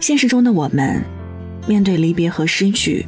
[0.00, 1.04] 现实中的我们，
[1.68, 3.06] 面对离别和失去，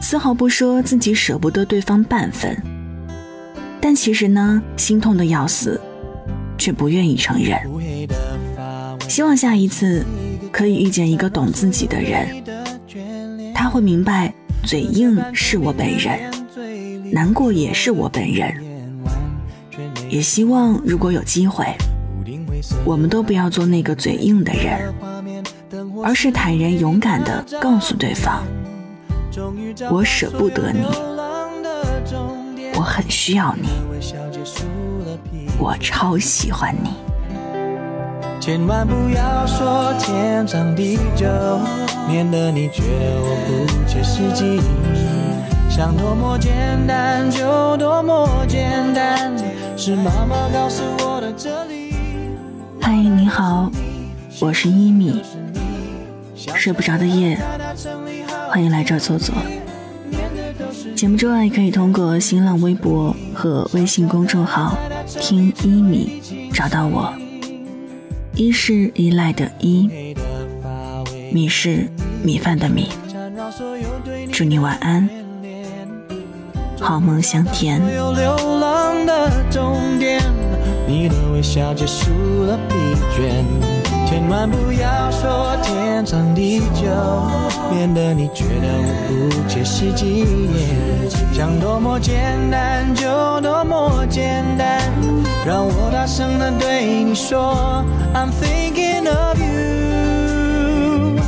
[0.00, 2.56] 丝毫不说自己舍不得对方半分，
[3.80, 5.80] 但其实呢，心痛的要死，
[6.56, 7.58] 却不愿意承认。
[9.08, 10.04] 希望下一次
[10.52, 12.28] 可以遇见一个懂自己的人，
[13.52, 14.32] 他会明白，
[14.64, 16.30] 嘴硬是我本人，
[17.10, 18.54] 难过也是我本人。
[20.08, 21.66] 也希望如果有机会。
[22.84, 24.94] 我们都不要做那个嘴硬的人，
[26.04, 28.42] 而是坦然勇敢地告诉对方：
[29.90, 30.84] 我舍不得你，
[32.74, 33.68] 我很需要你，
[35.58, 36.90] 我超喜欢你。
[38.40, 41.26] 千万不要说天长地久，
[42.08, 44.60] 免得你觉得我不切实际。
[45.70, 49.32] 想多么简单就多么简单，
[49.76, 51.94] 是妈妈告诉我的这里。
[52.80, 53.70] 嗨，你好，
[54.40, 55.22] 我是一米。
[56.54, 57.38] 睡不着的夜，
[58.48, 59.34] 欢迎来这儿坐坐。
[60.94, 64.76] 节目之外，可以通过新浪微博和微信公众号
[65.20, 66.22] “听一米”
[66.54, 67.12] 找到我。
[68.34, 70.14] 一是依赖的依，
[71.32, 71.88] 米是
[72.22, 72.88] 米饭的米。
[74.30, 75.08] 祝你晚安，
[76.80, 77.80] 好梦香甜。
[80.88, 82.10] 你的微笑结束
[82.44, 82.74] 了疲
[83.14, 83.44] 倦，
[84.12, 86.84] 千万不要说天长地久，
[87.70, 90.26] 免得你觉得我不切实际。
[91.32, 93.06] 想多么简单就
[93.40, 94.82] 多么简单，
[95.46, 101.18] 让我大声的对你说，I'm thinking of you。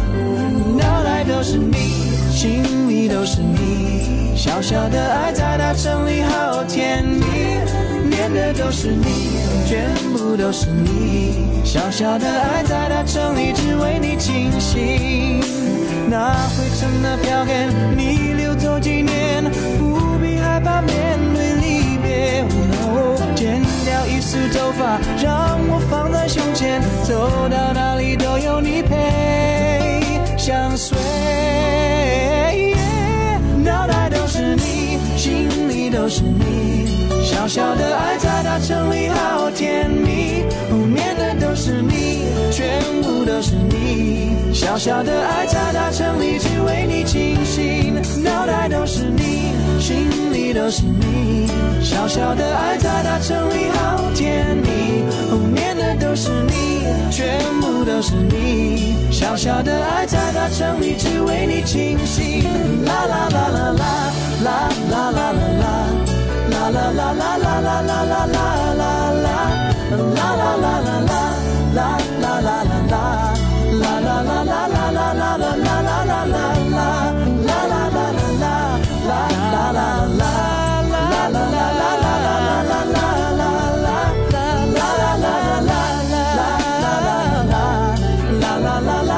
[0.76, 1.78] 脑袋都是你，
[2.30, 7.24] 心里都是你，小小的爱在大城里好甜蜜。
[8.10, 11.53] 念的都是你，全部都是你。
[11.74, 15.40] 小小的爱在大城里，只为你倾心。
[16.08, 19.42] 那灰尘的票根，你留作纪念。
[19.76, 22.44] 不必害怕面对离别。
[23.34, 26.80] 剪掉一丝头发，让我放在胸前。
[27.02, 30.00] 走到哪里都有你陪，
[30.38, 30.96] 相随。
[33.64, 36.84] 脑袋都是你，心里都是你。
[37.24, 39.73] 小小的爱在大城里好甜
[44.54, 47.92] 小小的爱在大城里只为你倾心，
[48.22, 51.48] 脑袋都是你，心里都是你。
[51.82, 55.02] 小小的爱在大城里好甜蜜，
[55.52, 59.10] 念的都是你，全部都是你。
[59.10, 62.44] 小小的爱在大城里只为你倾心，
[62.84, 64.12] 啦啦啦啦啦
[64.44, 65.64] 啦啦啦啦啦。
[66.48, 68.46] 啦啦啦啦啦啦啦啦啦
[68.78, 68.86] 啦
[69.20, 69.26] 啦，
[70.14, 71.18] 啦啦啦啦啦
[71.74, 73.33] 啦啦啦啦啦。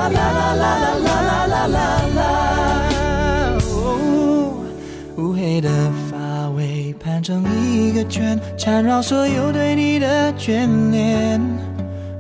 [0.09, 1.77] 啦啦啦啦啦啦啦
[2.17, 2.21] 啦
[5.17, 5.69] 乌黑的
[6.11, 11.41] 发尾盘成一个圈，缠绕所有对你的眷恋，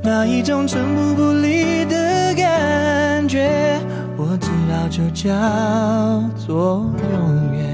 [0.02, 3.78] 那一种寸步不离的感觉，
[4.16, 5.30] 我知道就叫
[6.46, 7.65] 做永远。